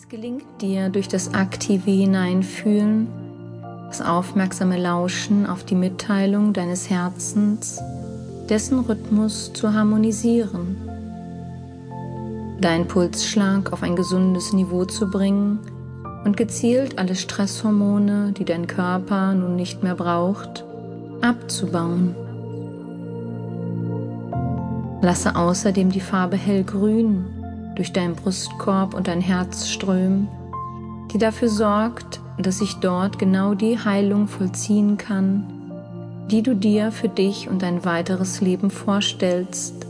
[0.00, 3.08] Es gelingt dir durch das aktive Hineinfühlen,
[3.88, 7.80] das aufmerksame Lauschen auf die Mitteilung deines Herzens,
[8.48, 10.76] dessen Rhythmus zu harmonisieren,
[12.60, 15.58] deinen Pulsschlag auf ein gesundes Niveau zu bringen
[16.24, 20.64] und gezielt alle Stresshormone, die dein Körper nun nicht mehr braucht,
[21.22, 22.14] abzubauen.
[25.02, 27.37] Lasse außerdem die Farbe hellgrün
[27.78, 30.28] durch deinen Brustkorb und dein Herz strömen,
[31.12, 35.46] die dafür sorgt, dass sich dort genau die Heilung vollziehen kann,
[36.28, 39.86] die du dir für dich und dein weiteres Leben vorstellst.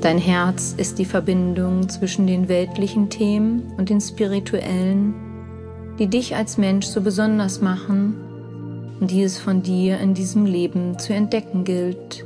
[0.00, 5.14] Dein Herz ist die Verbindung zwischen den weltlichen Themen und den spirituellen,
[5.98, 8.14] die dich als Mensch so besonders machen
[8.98, 12.24] und die es von dir in diesem Leben zu entdecken gilt.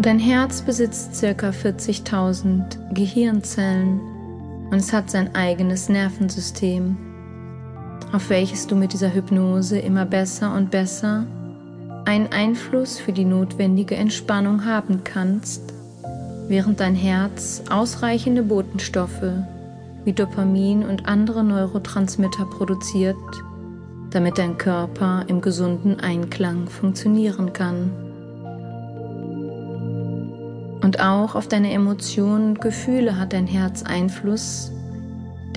[0.00, 1.48] Dein Herz besitzt ca.
[1.48, 4.00] 40.000 Gehirnzellen
[4.70, 6.96] und es hat sein eigenes Nervensystem,
[8.12, 11.26] auf welches du mit dieser Hypnose immer besser und besser
[12.04, 15.62] einen Einfluss für die notwendige Entspannung haben kannst,
[16.48, 19.32] während dein Herz ausreichende Botenstoffe
[20.04, 23.16] wie Dopamin und andere Neurotransmitter produziert,
[24.10, 27.90] damit dein Körper im gesunden Einklang funktionieren kann.
[30.84, 34.70] Und auch auf deine Emotionen und Gefühle hat dein Herz Einfluss,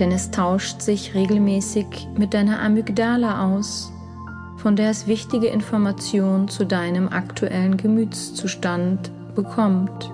[0.00, 1.84] denn es tauscht sich regelmäßig
[2.16, 3.92] mit deiner Amygdala aus,
[4.56, 10.10] von der es wichtige Informationen zu deinem aktuellen Gemütszustand bekommt.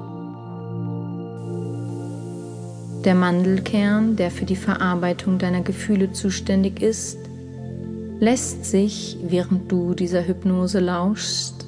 [3.05, 7.19] Der Mandelkern, der für die Verarbeitung deiner Gefühle zuständig ist,
[8.19, 11.64] lässt sich, während du dieser Hypnose lauschst,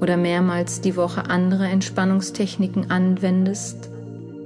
[0.00, 3.88] oder mehrmals die Woche andere Entspannungstechniken anwendest,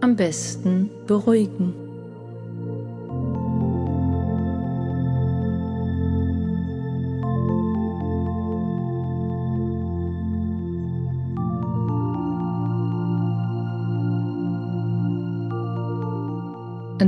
[0.01, 1.75] am besten beruhigen.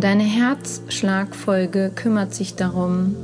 [0.07, 3.17] Deine Herzschlagfolge kümmert sich darum,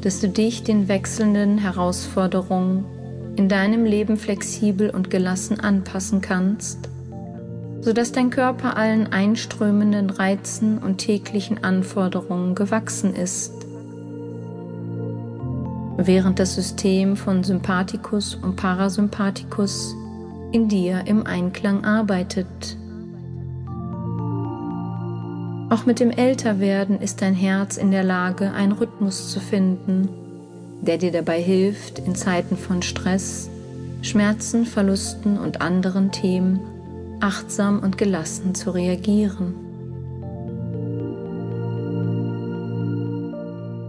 [0.00, 2.84] dass du dich den wechselnden Herausforderungen
[3.36, 6.88] in deinem Leben flexibel und gelassen anpassen kannst,
[7.80, 13.52] sodass dein Körper allen einströmenden Reizen und täglichen Anforderungen gewachsen ist.
[15.96, 19.94] Während das System von Sympathikus und Parasympathikus
[20.52, 22.76] in dir im Einklang arbeitet.
[25.70, 30.08] Auch mit dem Älterwerden ist dein Herz in der Lage, einen Rhythmus zu finden
[30.84, 33.48] der dir dabei hilft, in Zeiten von Stress,
[34.02, 36.60] Schmerzen, Verlusten und anderen Themen
[37.20, 39.54] achtsam und gelassen zu reagieren.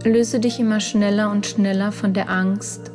[0.04, 2.92] Löse dich immer schneller und schneller von der Angst,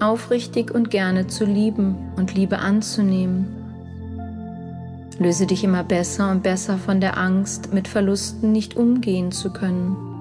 [0.00, 3.46] aufrichtig und gerne zu lieben und Liebe anzunehmen.
[5.18, 10.11] Löse dich immer besser und besser von der Angst, mit Verlusten nicht umgehen zu können.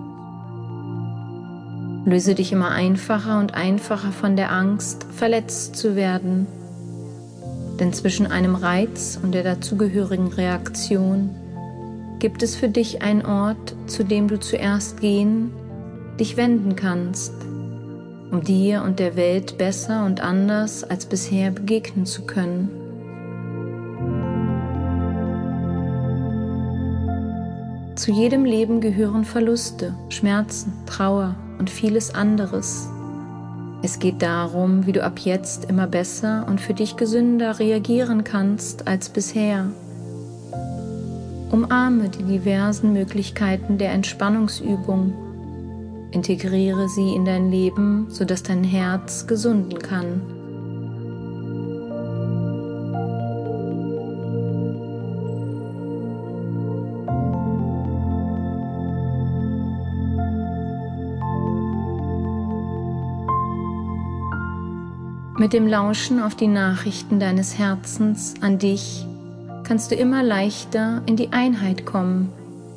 [2.03, 6.47] Löse dich immer einfacher und einfacher von der Angst, verletzt zu werden.
[7.79, 11.29] Denn zwischen einem Reiz und der dazugehörigen Reaktion
[12.17, 15.51] gibt es für dich einen Ort, zu dem du zuerst gehen,
[16.19, 17.33] dich wenden kannst,
[18.31, 22.69] um dir und der Welt besser und anders als bisher begegnen zu können.
[27.95, 32.89] Zu jedem Leben gehören Verluste, Schmerzen, Trauer, und vieles anderes.
[33.83, 38.87] Es geht darum, wie du ab jetzt immer besser und für dich gesünder reagieren kannst
[38.87, 39.67] als bisher.
[41.51, 45.13] Umarme die diversen Möglichkeiten der Entspannungsübung.
[46.09, 50.40] Integriere sie in dein Leben, sodass dein Herz gesunden kann.
[65.41, 69.07] Mit dem Lauschen auf die Nachrichten deines Herzens an dich
[69.63, 72.29] kannst du immer leichter in die Einheit kommen,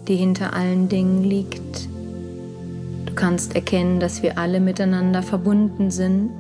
[0.09, 1.91] die hinter allen Dingen liegt.
[3.05, 6.31] Du kannst erkennen, dass wir alle miteinander verbunden sind,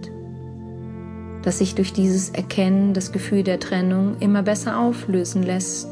[1.42, 5.88] dass sich durch dieses Erkennen das Gefühl der Trennung immer besser auflösen lässt.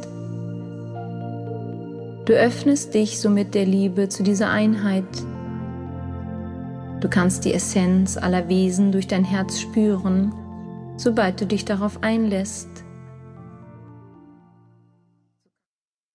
[2.24, 5.04] Du öffnest dich somit der Liebe zu dieser Einheit,
[7.02, 10.32] Du kannst die Essenz aller Wesen durch dein Herz spüren,
[10.96, 12.68] sobald du dich darauf einlässt.